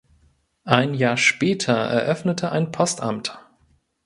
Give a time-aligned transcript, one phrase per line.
[0.65, 3.37] Ein Jahr später eröffnete ein Postamt.